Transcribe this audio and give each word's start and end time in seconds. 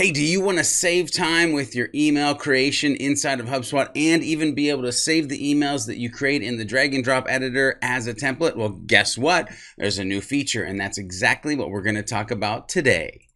Hey, 0.00 0.12
do 0.12 0.24
you 0.24 0.40
want 0.40 0.56
to 0.56 0.64
save 0.64 1.12
time 1.12 1.52
with 1.52 1.74
your 1.74 1.90
email 1.94 2.34
creation 2.34 2.96
inside 2.96 3.38
of 3.38 3.44
HubSpot 3.44 3.90
and 3.94 4.24
even 4.24 4.54
be 4.54 4.70
able 4.70 4.84
to 4.84 4.92
save 4.92 5.28
the 5.28 5.38
emails 5.38 5.86
that 5.88 5.98
you 5.98 6.08
create 6.08 6.42
in 6.42 6.56
the 6.56 6.64
drag 6.64 6.94
and 6.94 7.04
drop 7.04 7.26
editor 7.28 7.78
as 7.82 8.06
a 8.06 8.14
template? 8.14 8.56
Well, 8.56 8.70
guess 8.70 9.18
what? 9.18 9.50
There's 9.76 9.98
a 9.98 10.04
new 10.06 10.22
feature, 10.22 10.64
and 10.64 10.80
that's 10.80 10.96
exactly 10.96 11.54
what 11.54 11.68
we're 11.68 11.82
going 11.82 11.96
to 11.96 12.02
talk 12.02 12.30
about 12.30 12.70
today. 12.70 13.26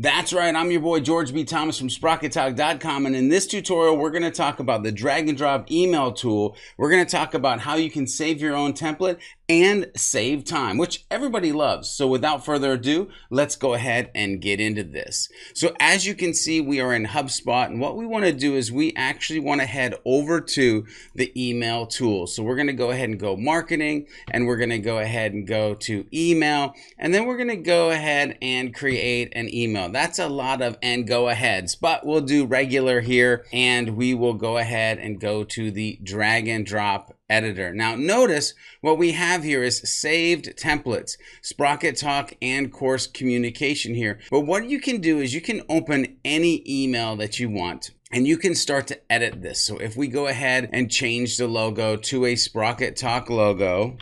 That's 0.00 0.32
right, 0.32 0.54
I'm 0.54 0.70
your 0.70 0.80
boy 0.80 1.00
George 1.00 1.34
B. 1.34 1.42
Thomas 1.42 1.76
from 1.76 1.88
SprocketTalk.com, 1.88 3.04
and 3.04 3.16
in 3.16 3.30
this 3.30 3.48
tutorial, 3.48 3.96
we're 3.96 4.12
going 4.12 4.22
to 4.22 4.30
talk 4.30 4.60
about 4.60 4.84
the 4.84 4.92
drag 4.92 5.28
and 5.28 5.36
drop 5.36 5.72
email 5.72 6.12
tool. 6.12 6.56
We're 6.76 6.90
going 6.90 7.04
to 7.04 7.10
talk 7.10 7.34
about 7.34 7.58
how 7.58 7.74
you 7.74 7.90
can 7.90 8.06
save 8.06 8.40
your 8.40 8.54
own 8.54 8.74
template 8.74 9.18
and 9.48 9.90
save 9.96 10.44
time, 10.44 10.76
which 10.76 11.06
everybody 11.10 11.52
loves. 11.52 11.88
So 11.88 12.06
without 12.06 12.44
further 12.44 12.72
ado, 12.72 13.08
let's 13.30 13.56
go 13.56 13.72
ahead 13.74 14.10
and 14.14 14.42
get 14.42 14.60
into 14.60 14.84
this. 14.84 15.28
So 15.54 15.74
as 15.80 16.06
you 16.06 16.14
can 16.14 16.34
see, 16.34 16.60
we 16.60 16.80
are 16.80 16.92
in 16.92 17.06
HubSpot, 17.06 17.66
and 17.66 17.80
what 17.80 17.96
we 17.96 18.06
want 18.06 18.26
to 18.26 18.32
do 18.32 18.56
is 18.56 18.70
we 18.70 18.92
actually 18.94 19.40
want 19.40 19.60
to 19.62 19.66
head 19.66 19.94
over 20.04 20.40
to 20.40 20.86
the 21.14 21.32
email 21.34 21.86
tool. 21.86 22.26
So 22.26 22.42
we're 22.42 22.56
to 22.66 22.72
go 22.74 22.90
ahead 22.90 23.08
and 23.08 23.18
go 23.18 23.36
marketing, 23.36 24.06
and 24.30 24.46
we're 24.46 24.58
to 24.68 24.78
go 24.78 24.98
ahead 24.98 25.32
and 25.32 25.46
go 25.46 25.74
to 25.74 26.04
email, 26.12 26.74
and 26.98 27.14
then 27.14 27.24
we're 27.24 27.38
to 27.48 27.56
go 27.56 27.90
ahead 27.90 28.36
and 28.42 28.74
create 28.74 29.32
an 29.34 29.52
email. 29.52 29.88
That's 29.90 30.18
a 30.18 30.28
lot 30.28 30.60
of 30.60 30.76
and 30.82 31.06
go 31.06 31.28
aheads, 31.28 31.74
but 31.74 32.04
we'll 32.04 32.20
do 32.20 32.44
regular 32.44 33.00
here, 33.00 33.46
and 33.52 33.96
we 33.96 34.12
will 34.12 34.34
go 34.34 34.58
ahead 34.58 34.98
and 34.98 35.18
go 35.18 35.44
to 35.44 35.70
the 35.70 35.98
drag 36.02 36.48
and 36.48 36.66
drop 36.66 37.14
editor. 37.28 37.74
Now 37.74 37.94
notice 37.94 38.54
what 38.80 38.98
we 38.98 39.12
have 39.12 39.44
here 39.44 39.62
is 39.62 39.78
saved 39.78 40.56
templates, 40.56 41.16
Sprocket 41.42 41.96
Talk 41.96 42.32
and 42.40 42.72
course 42.72 43.06
communication 43.06 43.94
here. 43.94 44.18
But 44.30 44.40
what 44.40 44.68
you 44.68 44.80
can 44.80 45.00
do 45.00 45.20
is 45.20 45.34
you 45.34 45.40
can 45.40 45.62
open 45.68 46.18
any 46.24 46.62
email 46.66 47.16
that 47.16 47.38
you 47.38 47.50
want 47.50 47.90
and 48.10 48.26
you 48.26 48.38
can 48.38 48.54
start 48.54 48.86
to 48.88 49.12
edit 49.12 49.42
this. 49.42 49.60
So 49.60 49.76
if 49.78 49.96
we 49.96 50.08
go 50.08 50.26
ahead 50.26 50.70
and 50.72 50.90
change 50.90 51.36
the 51.36 51.46
logo 51.46 51.96
to 51.96 52.24
a 52.24 52.36
Sprocket 52.36 52.96
Talk 52.96 53.28
logo, 53.28 53.98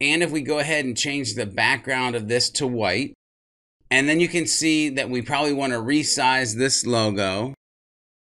and 0.00 0.22
if 0.22 0.30
we 0.30 0.40
go 0.40 0.58
ahead 0.58 0.84
and 0.84 0.96
change 0.96 1.34
the 1.34 1.46
background 1.46 2.16
of 2.16 2.28
this 2.28 2.50
to 2.50 2.66
white, 2.66 3.14
and 3.90 4.08
then 4.08 4.20
you 4.20 4.28
can 4.28 4.46
see 4.46 4.88
that 4.90 5.10
we 5.10 5.20
probably 5.20 5.52
want 5.52 5.72
to 5.72 5.78
resize 5.78 6.56
this 6.56 6.86
logo. 6.86 7.54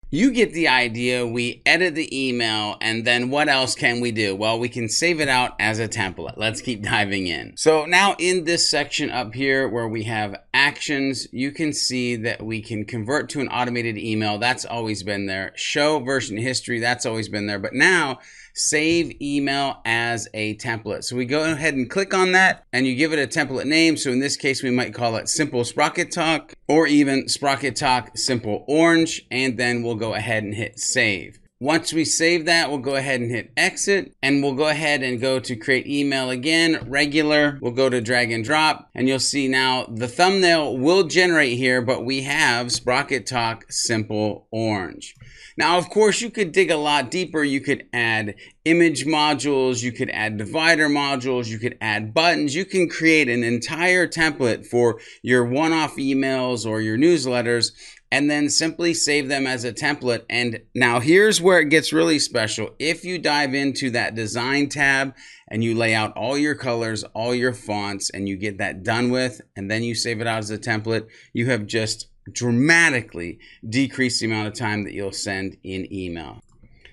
You 0.08 0.30
get 0.30 0.52
the 0.52 0.68
idea. 0.68 1.26
We 1.26 1.62
edit 1.66 1.96
the 1.96 2.28
email, 2.28 2.76
and 2.80 3.04
then 3.04 3.28
what 3.28 3.48
else 3.48 3.74
can 3.74 4.00
we 4.00 4.12
do? 4.12 4.36
Well, 4.36 4.56
we 4.56 4.68
can 4.68 4.88
save 4.88 5.20
it 5.20 5.28
out 5.28 5.56
as 5.58 5.80
a 5.80 5.88
template. 5.88 6.36
Let's 6.36 6.60
keep 6.60 6.84
diving 6.84 7.26
in. 7.26 7.56
So 7.56 7.86
now 7.86 8.14
in 8.20 8.44
this 8.44 8.70
section 8.70 9.10
up 9.10 9.34
here 9.34 9.68
where 9.68 9.88
we 9.88 10.04
have 10.04 10.36
actions, 10.54 11.26
you 11.32 11.50
can 11.50 11.72
see 11.72 12.14
that 12.16 12.40
we 12.40 12.62
can 12.62 12.84
convert 12.84 13.28
to 13.30 13.40
an 13.40 13.48
automated 13.48 13.98
email. 13.98 14.38
That's 14.38 14.64
always 14.64 15.02
been 15.02 15.26
there. 15.26 15.52
Show 15.56 15.98
version 15.98 16.36
history, 16.36 16.78
that's 16.78 17.04
always 17.04 17.28
been 17.28 17.48
there. 17.48 17.58
But 17.58 17.74
now 17.74 18.20
save 18.56 19.20
email 19.20 19.82
as 19.84 20.28
a 20.32 20.56
template. 20.56 21.04
So 21.04 21.14
we 21.14 21.26
go 21.26 21.44
ahead 21.52 21.74
and 21.74 21.90
click 21.90 22.14
on 22.14 22.32
that 22.32 22.64
and 22.72 22.86
you 22.86 22.96
give 22.96 23.12
it 23.12 23.18
a 23.18 23.26
template 23.26 23.66
name. 23.66 23.98
So 23.98 24.10
in 24.10 24.18
this 24.18 24.36
case, 24.36 24.62
we 24.62 24.70
might 24.70 24.94
call 24.94 25.16
it 25.16 25.28
Simple 25.28 25.62
Sprocket 25.62 26.10
Talk 26.10 26.54
or 26.66 26.86
even 26.86 27.28
Sprocket 27.28 27.76
Talk 27.76 28.16
Simple 28.16 28.64
Orange. 28.66 29.26
And 29.30 29.58
then 29.58 29.82
we'll 29.82 29.95
go 29.96 30.14
ahead 30.14 30.44
and 30.44 30.54
hit 30.54 30.78
save. 30.78 31.38
Once 31.58 31.90
we 31.90 32.04
save 32.04 32.44
that, 32.44 32.68
we'll 32.68 32.78
go 32.78 32.96
ahead 32.96 33.18
and 33.18 33.30
hit 33.30 33.50
exit 33.56 34.14
and 34.22 34.42
we'll 34.42 34.52
go 34.52 34.68
ahead 34.68 35.02
and 35.02 35.22
go 35.22 35.40
to 35.40 35.56
create 35.56 35.86
email 35.86 36.28
again, 36.28 36.78
regular. 36.86 37.58
We'll 37.62 37.72
go 37.72 37.88
to 37.88 38.02
drag 38.02 38.30
and 38.30 38.44
drop 38.44 38.90
and 38.94 39.08
you'll 39.08 39.18
see 39.18 39.48
now 39.48 39.86
the 39.88 40.06
thumbnail 40.06 40.76
will 40.76 41.04
generate 41.04 41.56
here, 41.56 41.80
but 41.80 42.04
we 42.04 42.22
have 42.22 42.72
Sprocket 42.72 43.26
Talk 43.26 43.64
Simple 43.70 44.46
Orange. 44.50 45.14
Now, 45.56 45.78
of 45.78 45.88
course, 45.88 46.20
you 46.20 46.30
could 46.30 46.52
dig 46.52 46.70
a 46.70 46.76
lot 46.76 47.10
deeper. 47.10 47.42
You 47.42 47.60
could 47.60 47.86
add 47.92 48.34
image 48.64 49.06
modules, 49.06 49.82
you 49.82 49.92
could 49.92 50.10
add 50.10 50.36
divider 50.36 50.88
modules, 50.88 51.46
you 51.46 51.58
could 51.58 51.78
add 51.80 52.12
buttons. 52.12 52.54
You 52.54 52.64
can 52.64 52.88
create 52.88 53.28
an 53.28 53.42
entire 53.42 54.06
template 54.06 54.66
for 54.66 55.00
your 55.22 55.44
one-off 55.44 55.96
emails 55.96 56.66
or 56.66 56.80
your 56.80 56.98
newsletters 56.98 57.72
and 58.12 58.30
then 58.30 58.48
simply 58.48 58.94
save 58.94 59.28
them 59.28 59.46
as 59.46 59.64
a 59.64 59.72
template. 59.72 60.24
And 60.30 60.60
now 60.74 61.00
here's 61.00 61.40
where 61.40 61.60
it 61.60 61.70
gets 61.70 61.92
really 61.92 62.18
special. 62.18 62.70
If 62.78 63.04
you 63.04 63.18
dive 63.18 63.54
into 63.54 63.90
that 63.90 64.14
design 64.14 64.68
tab 64.68 65.14
and 65.48 65.64
you 65.64 65.74
lay 65.74 65.94
out 65.94 66.16
all 66.16 66.38
your 66.38 66.54
colors, 66.54 67.02
all 67.14 67.34
your 67.34 67.52
fonts, 67.52 68.10
and 68.10 68.28
you 68.28 68.36
get 68.36 68.58
that 68.58 68.82
done 68.82 69.10
with, 69.10 69.40
and 69.56 69.70
then 69.70 69.82
you 69.82 69.94
save 69.94 70.20
it 70.20 70.26
out 70.26 70.38
as 70.38 70.50
a 70.50 70.58
template, 70.58 71.08
you 71.32 71.46
have 71.50 71.66
just 71.66 72.08
dramatically 72.32 73.38
decrease 73.68 74.20
the 74.20 74.26
amount 74.26 74.48
of 74.48 74.54
time 74.54 74.84
that 74.84 74.92
you'll 74.92 75.12
send 75.12 75.56
in 75.62 75.92
email. 75.92 76.40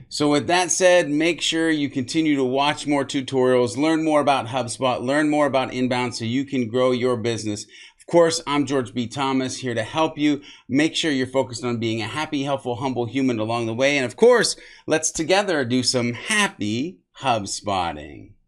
So 0.10 0.30
with 0.30 0.46
that 0.46 0.70
said, 0.70 1.10
make 1.10 1.42
sure 1.42 1.72
you 1.72 1.90
continue 1.90 2.36
to 2.36 2.44
watch 2.44 2.86
more 2.86 3.04
tutorials, 3.04 3.78
learn 3.78 4.04
more 4.04 4.22
about 4.22 4.46
HubSpot, 4.46 5.02
learn 5.02 5.28
more 5.28 5.48
about 5.48 5.74
inbound 5.74 6.16
so 6.16 6.24
you 6.24 6.46
can 6.46 6.68
grow 6.68 6.92
your 6.92 7.18
business. 7.18 7.66
Of 7.98 8.06
course, 8.06 8.40
I'm 8.46 8.68
George 8.68 8.94
B. 8.94 9.08
Thomas 9.08 9.58
here 9.58 9.74
to 9.74 9.82
help 9.82 10.20
you. 10.20 10.42
Make 10.70 10.96
sure 10.96 11.10
you're 11.10 11.26
focused 11.26 11.64
on 11.64 11.78
being 11.80 12.02
a 12.02 12.06
happy, 12.06 12.44
helpful, 12.44 12.76
humble 12.76 13.08
human 13.08 13.40
along 13.40 13.66
the 13.66 13.74
way. 13.74 13.98
And 13.98 14.06
of 14.06 14.16
course, 14.16 14.56
let's 14.86 15.10
together 15.10 15.66
do 15.66 15.82
some 15.82 16.14
happy 16.14 17.00
HubSpotting. 17.22 18.34